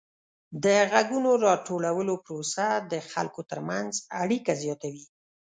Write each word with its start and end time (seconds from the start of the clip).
د 0.63 0.65
غږونو 0.91 1.31
راټولولو 1.47 2.13
پروسه 2.25 2.65
د 2.91 2.93
خلکو 3.11 3.41
ترمنځ 3.51 3.91
اړیکه 4.21 4.51
زیاتوي. 4.63 5.05